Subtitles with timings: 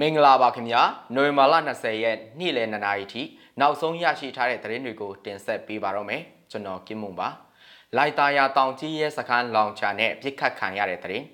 [0.00, 0.82] မင်္ဂလာပါခင်ဗျာ
[1.14, 3.22] နိုဝင်ဘာလ20ရက်နေ့လယ်2နာရီထိ
[3.60, 7.28] နောက်ဆုံးရရှိထားတဲ့သတင်းတွေကိုတင်ဆက်ပေးပါတော့မယ်ကျွန်တော်ကင်းမုံပါ
[7.96, 11.26] လိုက်တာယာတောင်ကြီးရဲ့စခန်းလောင်ချာနဲ့ပြစ်ခတ်ခံရတဲ့သတင်း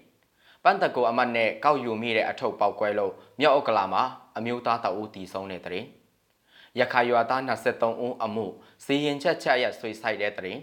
[0.64, 4.02] ပန်တကိုအမတ်နဲ့ကောက်ယူမိတဲ့အထုပ်ပေါက်ကွဲလို့မြောက်ဥက္ကလာမှာ
[4.36, 5.88] အမျိုးသားတအူးတီဆုံးတဲ့သတင်း
[6.78, 7.40] ရခိုင်ရွာသား
[7.74, 8.46] 23ဦးအမှု
[8.84, 10.60] စီရင်ချက်ချက်ရဆွေဆိုင်တဲ့သတင်း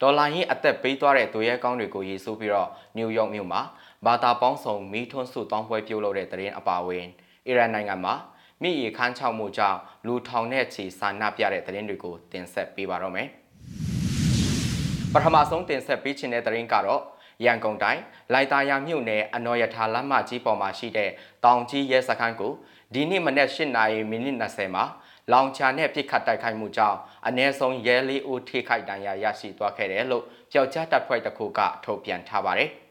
[0.00, 3.60] ဒေါ်လာရင်းအသက်ပေးသွားတဲ့သူရဲကောင်းတွေကိုရေးဆိုးပြီးတော့နယူးယောက်မြို့မှာ
[4.06, 7.06] ဘာသာပေါင်းစုံမီးထွန်းစုတောင်းပွဲပြုလုပ်တဲ့သတင်းအပါအဝင်
[7.46, 8.14] အီရန်နိုင်ငံမှာ
[8.62, 13.28] မြစ်ရေခန်းချောက်မှုကြောင့်လူထောင်နဲ့ချီစာနာပြတဲ့သတင်းတွေကိုတင်ဆက်ပေးပါတော့မယ်။
[15.12, 17.02] ပထမဆုံးတင်ဆက်ပေးချင်တဲ့သတင်းကတော့
[17.44, 21.10] ရန်ကုန်တိုင်းလိုက်တာယာမြို့နယ်အနော်ရထာလမ်းမကြီးပေါ်မှာရှိတဲ့
[21.44, 22.52] တောင်ကြီးရဲစခန်းကို
[22.94, 24.84] ဒီနေ့မနက်၈နာရီမိနစ်20မှာ
[25.32, 32.70] လောင်ချာနဲ့ပြစ်ခတ်တိုက်ခိုက်မှုကြောင့်အ ਨੇ ဆုံးရဲလေးဦးထိခိုက်ဒဏ်ရာရရှိသွားခဲ့တယ်လို့ပြောက်ကြားတပ်ဖွဲ့တစ်ခုကထုတ်ပြန်ထားပါတယ်။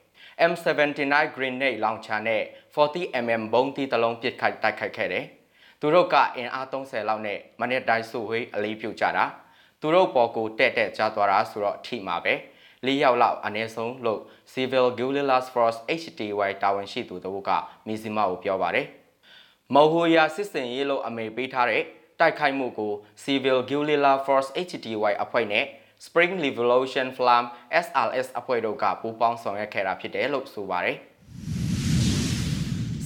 [0.51, 2.43] M79 grenade launcher နဲ့
[2.75, 5.25] 40mm ဘုံးသီးတစ်လုံးပစ်ခတ်တိုက်ခိုက်ခဲ့တယ်။
[5.79, 9.25] သူတို့ကအင်အား30လောက်နဲ့မနစ်တိုင်းစုဝေးအလေးပြုကြတာ။
[9.81, 12.33] သူတို့ပေါ်ကိုတက်တက်ကြားသွားတာဆိုတော့ထိမှာပဲ။
[12.85, 14.21] လေးယောက်လောက်အနည်းဆုံးလို့
[14.53, 17.49] Civil Guerrillas Force HTY တာဝန်ရှိသူတို့က
[17.87, 18.87] မီဇီမာကိုပြောပါတယ်။
[19.73, 21.83] မော်ဟိုယာစစ်စင်ရေးလို့အမေပေးထားတဲ့
[22.19, 25.65] တိုက်ခိုက်မှုကို Civil Guerrilla Force HTY အဖွဲ့နဲ့
[26.05, 27.43] Spring Revolution Flam
[27.85, 30.97] SLS အဖွဲ့တို့ကပူးပေါင်းဆောင်ရွက်ခဲ့တာဖြစ်တယ်လို့ဆိုပါတယ်။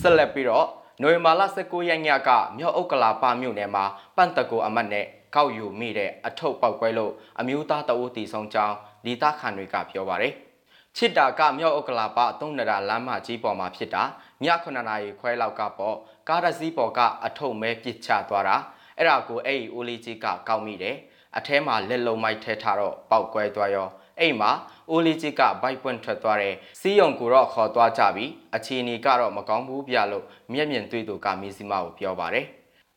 [0.01, 0.67] ဆက်လက်ပြီးတော့
[1.01, 3.83] နိုဝင်ဘာလ19ရက်ညကမြောက်ဥက္ကလာပမြို့နယ်မှာ
[4.15, 8.75] ပန့်တကူအမတ်နဲ့ကောက်ယူမိတဲ့အထုပ်ပောက်ကွဲလို့အမျိုးသားတအုပ်တီဆောင်ကြောင်း
[9.05, 10.33] ဒေသခံတွေကပြောပါတယ်။
[10.97, 14.03] ချစ်တာကမြောက်ဥက္ကလာပသုံးနရာလမ်းမကြီးပေါ်မှာဖြစ်တာ
[14.43, 15.95] ည9နာရီခွဲလောက်ကပေါ့
[16.27, 18.55] ကားရစီးပေါ်ကအထုပ်မဲပစ်ချသွားတာ
[18.97, 20.97] အဲ့ဒါကိုအဲ့ဒီဦးလေးကြီးကကောက်မိတယ်။
[21.37, 23.87] အထဲမှာလက်လုံးမိုက်ထဲထားတော့ပောက်ကွဲသွားရော
[24.19, 24.51] အဲ့မှာ
[24.89, 32.45] အိုလီဂျစ်ကဘိုက်ပွင့်ထွက်သွားတယ်စီးယုံကိုတော့ခေါ်သွားကြပြီအခြေအနေကတော့မကောင်းဘူးပြလို့မျက်မြင်တွေ့သူကမီစီမာကိုပြောပါတယ်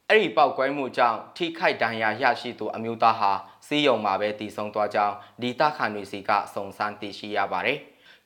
[0.09, 3.33] အဲ့ဒီပောက်ကွဲမှုကြောင့်ထိခိုက်ဒဏ်ရာရရှိသူအမျိုးသားဟာ
[3.67, 7.79] စီးယုံမှာပဲတည်ဆုံသွားကြောင်းဒီတာခန်တွေစီကစုံစမ်းသိရှိရပါတယ်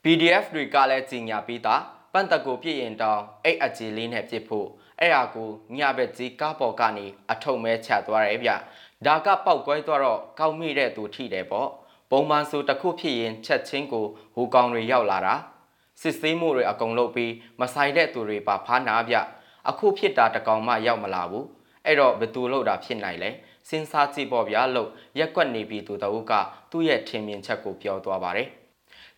[0.02, 4.68] PDF တွေကလည်းကြီးညာပြီးသားပန်တကိုပြည့်ရင်တောင်အဲ့အကြီးလေးနဲ့ပြစ်ဖို့
[5.00, 8.50] အဲ့ဟာကိုညဘက်ကြီးကားပေါ်ကနေအထုံမဲချသွားတယ်ဗျ
[9.06, 11.68] ဒါကပောက်ကွဲသွားတော့ကောက်မိတဲ့သူထိတယ်ပေါ့
[12.10, 14.04] ပုံမှန်ဆိုတစ်ခုဖြစ်ရင်ချက်ချင်းကို
[14.34, 15.34] ဟူကောင်တွေရောက်လာတာ
[16.00, 19.14] စစ်ဆေးမှုတွေအကုန်လုပ်ပြီးမဆိုင်တဲ့သူတွေပါဖားနာပြ
[19.68, 21.46] အခုဖြစ်တာတကောင်မှရောက်မလာဘူး
[21.86, 23.30] အဲ့တော့ဘယ်သူလို့တာဖြစ်နိုင်လဲ
[23.68, 26.32] စဉ်းစားကြည့်ပေါ့ဗျာလို့ရက်ကွက်နေပြီသူတို့က
[26.70, 28.48] သူ့ရဲ့ထင်မြင်ချက်ကိုပြောသွားပါတယ်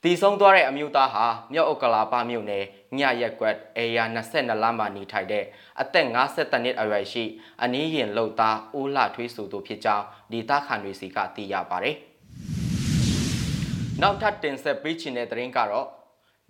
[0.05, 2.65] တည်ဆုံးသွားတဲ့အမျိုးသားဟာမြောက်ဥက္ကလာပမြို့နယ်
[2.99, 5.45] ညရက်ကွက်အေယာ22လမ်းမှာနေထိုင်တဲ့
[5.81, 7.25] အသက်52နှစ်အရွယ်ရှိ
[7.63, 11.97] အနည်းရင်လှုပ်သားဦးလှထွေးစုသူဖြစ်ကြောင်းဒေသခံတွေစီကသိရပါတယ်။
[14.03, 15.89] နောက်ထပ်တင်ဆက်ပေးချင်တဲ့သတင်းကတော့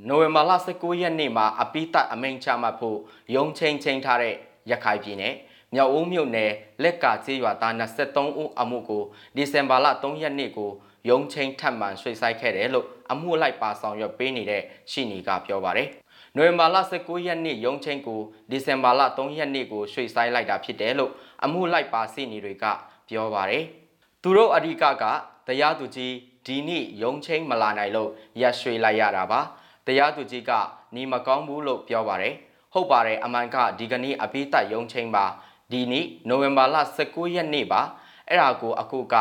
[0.08, 2.98] နိုဝင်ဘာလ19ရက်နေ့မှာအပိတအမိန့်ချမှတ်ဖို့
[3.34, 4.34] ရုံချင်းချင်းထားတဲ့
[4.70, 5.34] ရခိုင်ပြည်နယ်
[5.74, 6.52] မြောက်ဦးမြို့နယ်
[6.82, 9.02] လက်ကာကျေးရွာသား23ဦးအမှုကို
[9.36, 10.70] ဒီဇင်ဘာလ3ရက်နေ့ကို
[11.08, 15.88] ရုံချင်းထပ်မံရွှေ့ဆိုက်ခဲ့တယ်လို့အမှုလိုက်ပါဆောင်ရွက်ပေးနေတဲ့ရှီနီကပြောပါတယ်။
[16.36, 21.12] နိုဝင်ဘာလ19ရက်နေ့ရုံချင်းကိုဒီဇင်ဘာလ3ရက်နေ့ကိုရွှေ့ဆိုက်လိုက်တာဖြစ်တယ်လို့
[21.44, 22.64] အမှုလိုက်ပါစီနီတွေက
[23.08, 23.64] ပြောပါတယ်။
[24.22, 25.04] သူတို့အဓိကက
[25.46, 26.14] တရားသူကြီး
[26.46, 29.40] ဒီနေ့ရုံချင်းမလာနိုင်လို့ရက်ရွှေ့လိုက်ရတာပါ။
[29.86, 30.50] တရားသူကြီးက
[30.94, 32.34] ညီမကောင်းဘူးလို့ပြောပါတယ်။
[32.72, 35.24] ဟုတ်ပါတယ်အမှန်ကဒီကနေ့အပိသက်ရုံချင်းပါ
[35.72, 37.82] ဒီနေ့နိုဝင်ဘာလ19ရက်နေ့ပါ
[38.28, 39.14] အဲ့ဒါကိုအခုက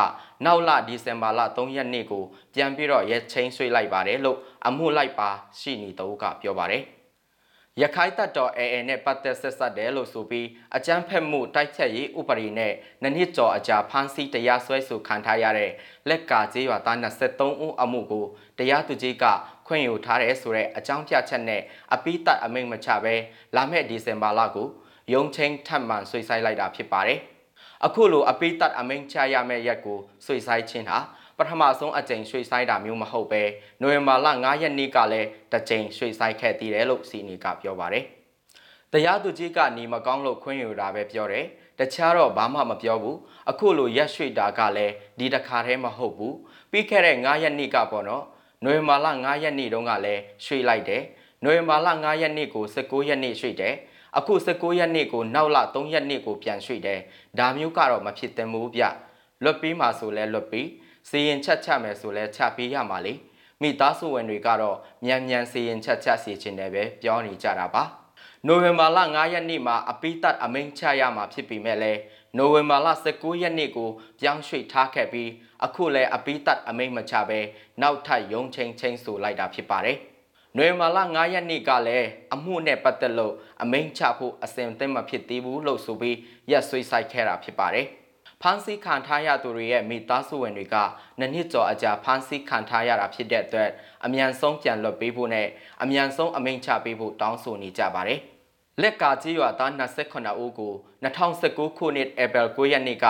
[0.44, 2.24] နောက်လဒီဇင်ဘာလ3ရက်နေ့ကို
[2.54, 5.30] ပြန်ပြီးတော့ရဲချင်းဆွေးလိုက်ပါတယ်လို့အမှုလိုက်ပါ
[5.60, 6.84] ရှိနေတော့ကပြောပါတယ်
[7.82, 10.46] ရခိုင်တပ်တော် AA နဲ့ပတ်သက်ဆက်ဆက်တယ်လို့ဆိုပြီး
[10.76, 12.72] အကြမ်းဖက်မှုတိုက်ဖြတ်ရေးဥပဒေနဲ့
[13.02, 15.70] နှစ်နှစ်ကျော်အကြာဖမ်းဆီးတရားစွဲဆိုခံထားရတဲ့
[16.08, 18.26] လက်ကာကျေးရွာသား23ဦးအမှုကို
[18.58, 19.24] တရားသူကြီးက
[19.66, 21.62] ခွင့်ယူထားတယ်ဆိုတဲ့အကြောင်းပြချက်နဲ့
[21.94, 23.14] အပိတအမိန့်မချဘဲ
[23.56, 24.68] လာမယ့်ဒီဇင်ဘာလကို
[25.14, 27.20] ရုံချင်းထပ်မံဆွေးဆိုင်လိုက်တာဖြစ်ပါတယ်။
[27.84, 30.98] အခုလိုအပိတတ်အမိန်ချရမယ့်ရက်ကိုဆွေဆိုင်ခြင်းဟာ
[31.38, 33.42] ပထမဆုံးအကြိမ်ရွှေ့ဆိုင်တာမျိုးမဟုတ်ပဲ
[33.80, 38.04] နိုဝင်ဘာလ9ရက်နေ့ကလည်းတစ်ကြိမ်ရွှေ့ဆိုင်ခဲ့တည်တယ်လို့စီနီကပြောပါတယ်။
[38.92, 41.46] တရားသူကြီးကနေမကောင်းလို့ခွင့်ယူတာပဲပြောတယ်။
[41.78, 43.16] တခြားတော့ဘာမှမပြောဘူး။
[43.50, 46.34] အခုလိုရက်ရွှေ့တာကလည်းဒီတစ်ခါတည်းမဟုတ်ဘူး။
[46.70, 48.24] ပြီးခဲ့တဲ့9ရက်နေ့ကပေါ့နော်။
[48.64, 51.02] နိုဝင်ဘာလ9ရက်နေ့တုန်းကလည်းရွှေ့လိုက်တယ်။
[51.44, 53.74] နိုဝင်ဘာလ9ရက်နေ့ကို19ရက်နေ့ရွှေ့တယ်။
[54.18, 57.00] အခု19ရက်နေ့ကိုနောက်လ3ရက်နေ့ကိုပြန်ရွှေ့တယ်
[57.38, 58.82] ဒါမျိုးကတော့မဖြစ်သင့်ဘူးဗျ
[59.42, 60.68] လွတ်ပြီးမှဆိုလဲလွတ်ပြီး
[61.08, 63.14] စီရင်ချက်ချမယ်ဆိုလဲချပေးရမှာလေ
[63.62, 67.84] မိသားစုဝင်တွေကတော့မြန်မြန်စီရင်ချက်ချက်စီခြင်းတယ်ပဲပြောနေကြတာပါ
[68.46, 72.00] နိုဝင်ဘာလ9ရက်နေ့မှာအပိတတ်အမိန့်ချရမှာဖြစ်ပေမဲ့လည်း
[72.36, 73.90] နိုဝင်ဘာလ19ရက်နေ့ကို
[74.20, 75.30] ပြောင်းရွှေ့ထားခဲ့ပြီး
[75.64, 77.40] အခုလည်းအပိတတ်အမိန့်မချဘဲ
[77.82, 79.98] နောက်ထပ်ရုံချင်းချင်းဆိုလိုက်တာဖြစ်ပါတယ်။
[80.57, 86.17] န နွေမာလာ9ရက်နေ့ကလည်းအမှုနဲ့ပတ်သက်လို့အမိန့်ချဖို့အစဉ်သင့်မဖြစ်သေးဘူးလို့ဆိုပြီး
[86.51, 87.87] ရက်ဆွေးဆိုင်ခဲ့တာဖြစ်ပါတယ်။
[88.41, 90.75] ဖမ်းဆီးခံထားရသူတွေရဲ့မိသားစုဝင်တွေက
[91.19, 93.69] နှစ်နှစ်ကျော်အကြာဖမ်းဆီးခံထားရတာဖြစ်တဲ့အတွက်
[94.05, 95.47] အ мян ဆုံးပြန်လွတ်ပေးဖို့နဲ့
[95.83, 98.21] အ мян ဆုံးအမိန့်ချပေးဖို့တောင်းဆိုနေကြပါတယ်။
[98.81, 100.73] လက်ကာကြီးရွာသား28ဦးကို
[101.03, 103.05] 2019ခုနှစ်ဧပြီ9ရက်နေ့က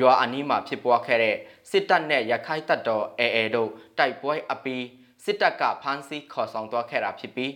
[0.00, 1.36] ရွာအနီးမှာဖြစ်ပွားခဲ့တဲ့
[1.70, 4.82] စစ်တပ်နဲ့ရခိုင်တပ်တော် AA တို့တိုက်ပွဲအပီး
[5.23, 7.51] စစ်တပ်ကဖမ်းဆီးခေါ်ဆောင်သွားခဲ့တာဖြစ်ပြီး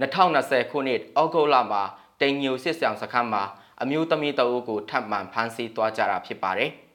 [0.00, 1.82] 2020ခုနှစ်ဩဂုတ်လမှာ
[2.20, 3.42] တိန်ညိုစစ်ဆောင်စခန်းမှာ
[3.82, 6.70] အမျိုးသမီးတအုပ်ကိုထပ်မံဖမ်းဆီးသွားကြတာဖြစ်ပါတယ်။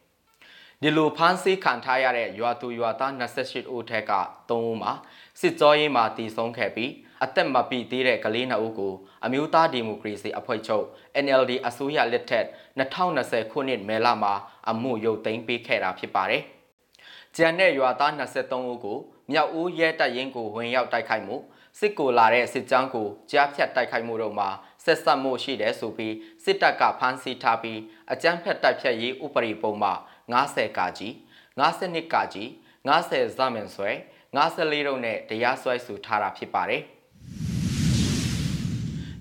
[0.81, 4.13] ဒီလိုဖမ်းဆီးခံထားရတဲ့ရွာသူရွာသား28ဦးထက်က
[4.49, 4.91] 3ဦးမှာ
[5.39, 6.91] စစ်ကြောရေးမှာတည်ဆုံးခဲ့ပြီး
[7.23, 8.93] အသက်မပြည့်သေးတဲ့ကလေး2ဦးကို
[9.25, 10.85] အမျိုးသားဒီမိုကရေစီအဖွဲ့ချုပ်
[11.25, 12.45] NLD အစိုးရလက်ထက်
[12.79, 14.33] 2020ခုနှစ်မေလမှာ
[14.69, 16.43] အမှုရုပ်သိမ်းပေးခဲ့တာဖြစ်ပါတယ်။
[17.35, 18.97] ကျန်တဲ့ရွာသား23ဦးကို
[19.31, 21.35] မြောက်ဦးရဲတပ်ရင်းကိုဝင်ရောက်တိုက်ခိုက်မှု
[21.79, 24.49] စစ်ကိုလာတဲ့စစ်ကြောင်းကိုကြားဖြတ်တိုက်ခိုက်မှုတို့မှာ
[24.85, 27.79] ဆက်ဆက်မှုရှိတယ်ဆိုပြီးစစ်တပ်ကဖမ်းဆီးထားပြီး
[28.11, 29.93] အကြမ်းဖက်တိုက်ဖြတ်ရေးဥပဒေပုံမှာ
[30.33, 31.13] 90ကာကြီး
[31.59, 32.47] 92ကာကြီး
[32.87, 33.89] 90ဇမန်ဆွဲ
[34.37, 36.81] 94တို့နဲ့တရားစွဲဆိုထားတာဖြစ်ပါတယ်။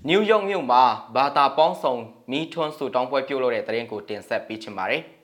[0.07, 0.83] နယူးယောက်မြို့မှာ
[1.15, 1.95] ဘာသာပေါင်းစုံ
[2.31, 5.03] မီးထွန်းစုတောင်းပွဲပြုလုပ်တဲ့တရင်ကိုတင်ဆက်ပေးချင်ပါတယ်။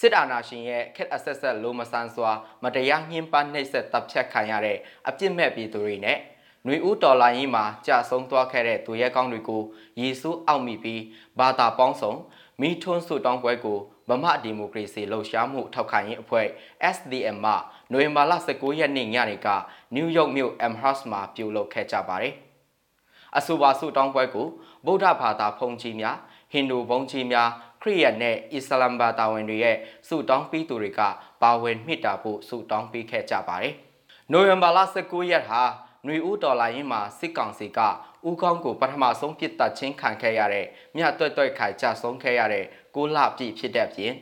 [0.00, 2.30] စစ်အာဏာရှင်ရဲ့ခက်အဆက်ဆက်လိုမဆန်းစွာ
[2.62, 4.78] မတရားညှဉ်းပန်းနှိပ်စက်တပ်ဖြတ်ခံရတဲ့
[5.08, 6.18] အပြစ်မဲ့ပြည်သူတွေနဲ့
[6.64, 9.62] ຫນွေဦးတော်လိုင်းကြီးမှာကြာဆုံးသွားခဲ့တဲ့သူရဲကောင်းတွေကို
[10.00, 11.02] ယေရှုအောက်မိပြီး
[11.38, 12.14] ဘာသာပေါင်းစုံ
[12.60, 13.78] မီးထွန်းစုတောင်းပွဲကို
[14.08, 16.46] မမဒီမိုကရေစီလှုပ်ရှားမှုထောက်ခံရေးအဖွဲ့
[16.94, 17.54] SDM မှ
[17.92, 19.48] နိုဝင်ဘာလ19ရက်နေ့ညနေက
[19.94, 22.34] နယူးယောက်မြို့ Amherst မှာပြုလုပ်ခဲ့ကြပါတယ်။
[23.36, 24.46] အဆိုပါဆုတောင်းပွဲကို
[24.86, 26.16] ဗုဒ္ဓဘာသာဘုန်းကြီးများ
[26.52, 27.50] ဟိန္ဒူဘုန်းကြီးများ
[27.82, 29.76] ခရစ်ယာန်နဲ့အစ္စလာမ်ဘာသာဝင်တွေရဲ့
[30.08, 31.00] ဆုတောင်းပေးသူတွေက
[31.42, 33.74] ပါဝင်မြစ်တာဖို့ဆုတောင်းပေးခဲ့ကြပါတယ်။
[34.32, 35.62] နိုဝင်ဘာလ19ရက်ဟာ
[36.04, 37.80] ຫນွေဦးတော်လာရင်မှာစစ်ကောင်စီက
[38.28, 42.64] ဦးကောင်းကိုပထမဆုံးပြစ်တက်ချင်းခံခဲ့ရတဲ့မြတ်တွတ်တွတ်ခိုင်ကြဆုံးခဲ့ရတဲ့
[42.96, 44.12] ကိုလပြည့်ဖြစ်တဲ့ပြင်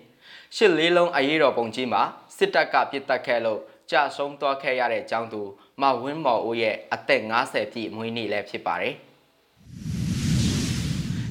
[0.56, 2.02] ရှစ်လေးလုံးအရေးတော်ပုံကြီးမှာ
[2.36, 3.60] စစ်တပ်ကပြစ်တက်ခဲ့လို့
[3.90, 5.42] ကြာဆုံးသွားခဲ့ရတဲ့ကျောင်းသူ
[5.80, 8.94] မဝင်းမော်ဦးရဲ့အသက်50ပြည့်မွေးနေ့လည်းဖြစ်ပါတယ်။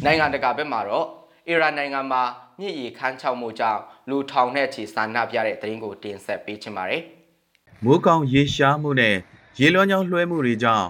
[0.05, 1.07] နိုင်ငံတကာဘက်မှာတော့
[1.49, 2.23] အီရန်နိုင်ငံမှာ
[2.59, 7.01] မြစ်ရီခန်းချောက်မှုကြောင့်လူထောင်နဲ့ချီဆန္ဒပြတဲ့သတင်းကိုတင်ဆက်ပေးချင်ပါတယ်။
[7.83, 9.15] မိုးကောင်ရေရှားမှုနဲ့
[9.59, 10.87] ရေလွှမ်းကြောင်းလွှဲမှုတွေကြောင့်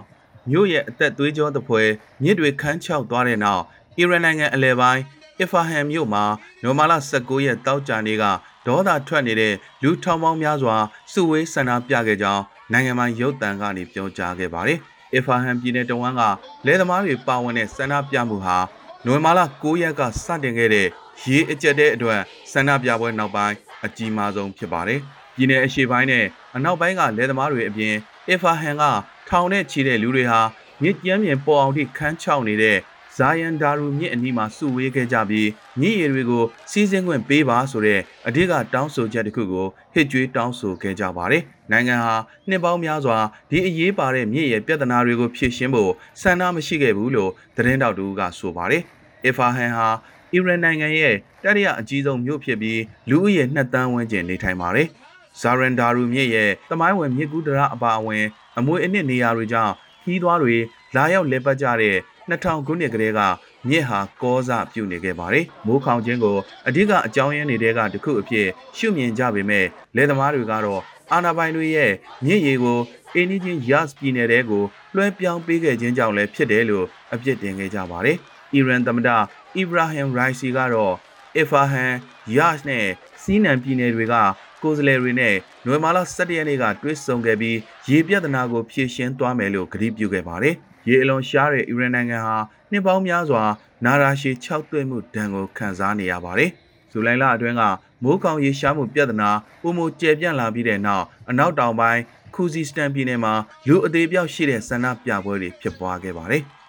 [0.50, 1.88] မြို့ရဲ့အသက်သွေးကြောသဖွယ်
[2.22, 3.62] မြစ်တွေခန်းချောက်သွားတဲ့နောက်
[3.96, 5.02] အီရန်နိုင်ငံအလဲပိုင်း
[5.42, 6.24] အဖာဟန်မြို့မှာ
[6.62, 8.24] နိုမာလာ19ရက်တောက်ကြနေ့က
[8.66, 10.76] ဒေါသထွက်နေတဲ့လူထောင်ပေါင်းများစွာ
[11.12, 12.42] စုဝေးဆန္ဒပြခဲ့ကြောင်း
[12.72, 14.78] နိုင်ငံပိုင်ရုပ်သံကနေပြောကြားခဲ့ပါတယ်။
[15.16, 16.22] အဖာဟန်ပြည်နယ်တဝန်းက
[16.66, 18.58] လယ်သမားတွေပါဝင်တဲ့ဆန္ဒပြမှုဟာ
[19.06, 20.86] နိုဝင်ဘာလ9ရက်ကစတင်ခဲ့တဲ့
[21.24, 22.20] ရေအကျက်တဲ့အတွက်
[22.52, 25.00] ဆန္ဒပြပွဲနောက်ပိုင်းအကြီးမားဆုံးဖြစ်ပါတယ်။
[25.34, 26.24] ပြည်နယ်အရှေ့ပိုင်းနဲ့
[26.56, 27.94] အနောက်ပိုင်းကလယ်သမားတွေအပြင်
[28.28, 28.84] အဖာဟန်က
[29.28, 30.40] ထောင်နဲ့ချီတဲ့လူတွေဟာ
[30.82, 32.78] မြစ်ကျမ်းပြင်ပေါ်အောင်ထိခန်းချောက်နေတဲ့
[33.20, 35.48] ဇာယန်ဒါရူမြစ်အနီးမှာစုဝေးခဲ့ကြပြီး
[35.80, 42.14] မြစ်ရည်တွေကိုစီးဆင်းခွင့်ပေးပါဆိုတဲ့အဓိကတောင်းဆိုချက်တစ်ခုကိုဟစ်ကြွေးတောင်းဆိုခဲ့ကြပါတယ်။နိုင်ငံဟာ
[42.48, 43.18] နှစ်ပေါင်းများစွာ
[43.50, 48.82] ဒီအရေးပါတဲ့မြစ်ရည်ပြဿနာတွေကိုဖြေရှင်းဖို့ဆန္ဒမရှိခဲ့ဘူးလို့သတင်းတောက်တူကဆိုပါတယ်။
[49.24, 49.88] အီဖာဟန်ဟာ
[50.32, 51.14] အီရန်နိုင်ငံရဲ့
[51.44, 52.80] တတိယအကြီးဆုံးမြို့ဖြစ်ပြီး
[53.10, 54.88] လူဦးရေ2တန်းဝန်းကျင်နေထိုင်ပါတယ်။
[55.40, 58.24] ဇာရန်ဒါရူမြစ်ရဲ့တမိုင်းဝင်မြစ်ကူးတရအပါအဝင်
[58.58, 59.74] အမွေအနှစ်နေရာတွေကြောင့်
[60.04, 60.56] ခီးသွားတွေ
[60.96, 61.96] လာရောက်လဲပတ်ကြတဲ့
[62.30, 63.20] 2000ခုနှစ်ကလေးက
[63.68, 66.36] မြစ်ဟာကောစပြုနေခဲ့ပါတယ်။မိုးခေါင်ခြင်းကို
[66.68, 69.66] အဓိကအကြောင်းရင်းတွေကတခုအဖြစ်ရှုမြင်ကြပေမဲ့
[69.96, 70.80] လယ်သမားတွေကတော့
[71.12, 71.92] အာနာပိုင်တွေရဲ့
[72.24, 72.78] မြစ်ရေကို
[73.14, 74.64] အင်းနီချင်းယာ့စ်ပြည်နယ်တဲကို
[74.94, 78.16] လွှဲပြောင်းပေးခဲ့ခြင်းကြောင့်လည်းဖြစ်တယ်လို့အပြစ်တင်ခဲ့ကြပါတယ်။
[78.54, 79.08] အီရန်သမ္မတ
[79.56, 80.94] အီဘရာဟင်ရိုင်စီကတော့
[81.36, 81.92] အီဖာဟန်
[82.36, 82.86] ယာ့စ်နဲ့
[83.22, 84.14] စီးနံပြည်နယ်တွေက
[84.62, 85.34] ကိုယ်စားလှယ်တွေနဲ့
[85.66, 87.56] နွေမာလာ17ရက်နေ့ကတွဲဆုံခဲ့ပြီး
[87.90, 90.56] ရေပြဿနာကိုဖြေရှင်းသွားမယ်လို့ကတိပြုခဲ့ပါတယ်။
[90.88, 92.36] ရေအလွန်ရှားတဲ့အီရန်နိုင်ငံဟာ
[92.70, 93.42] နှစ်ပေါင်းများစွာ
[93.84, 96.50] နာရာရှည်၆သွဲ့မှုဒဏ်ကိုခံစားနေရပါတယ်။
[96.90, 97.62] ဇူလိုင်လအတွင်းက
[98.02, 99.30] မိုးကောင်ရေရှားမှုပြဿနာ
[99.62, 102.02] ပုံမကျယ်ပြန့်လာပြီးတဲ့နောက်အနောက်တောင်ပိုင်း
[102.34, 103.34] ခူဇီစတန်ပြည်နယ်မှာ
[103.68, 106.42] လူအသေးပြောက်ရှိတဲ့ဆန္ဒပြပွဲတွေဖြစ်ပွားခဲ့ပါတယ်။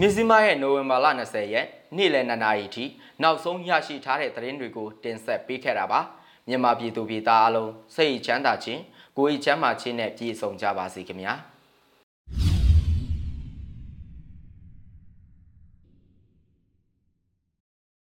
[0.00, 2.84] မြစည်းမရဲ့နိုဝင်ဘာလ20ရက်နေ့လယ်2နာရီထိ
[3.22, 6.00] နောက်ဆုံးရရှိထားတဲ့သတင်းတွေကိုတင်ဆက်ပေးခဲ့တာပါ
[6.48, 8.80] မြန်မာပြည်သူပြည်သားအလုံးစိတ်ချမ်းသာခြင်း
[9.18, 11.34] ကိုယ်ချမ်းသာခြင်းနဲ့ပြည့်စုံကြပါစေခင်ဗျာ။